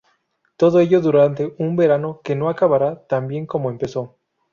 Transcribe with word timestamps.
Todo 0.57 0.79
ello 0.79 0.99
durante 0.99 1.53
un 1.59 1.75
verano 1.75 2.21
que 2.23 2.35
no 2.35 2.49
acabará 2.49 3.05
tan 3.05 3.27
bien 3.27 3.45
como 3.45 3.69
empezó. 3.69 4.17